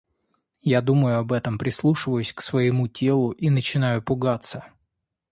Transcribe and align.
Я 0.63 0.81
думаю 0.81 1.19
об 1.19 1.31
этом, 1.31 1.59
прислушиваюсь 1.59 2.33
к 2.33 2.41
своему 2.41 2.87
телу 2.87 3.29
и 3.33 3.51
начинаю 3.51 4.01
пугаться. 4.01 4.65